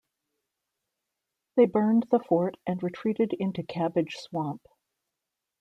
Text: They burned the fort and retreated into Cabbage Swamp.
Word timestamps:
They 1.55 1.67
burned 1.67 2.07
the 2.09 2.17
fort 2.17 2.57
and 2.65 2.81
retreated 2.81 3.33
into 3.33 3.61
Cabbage 3.61 4.15
Swamp. 4.15 4.67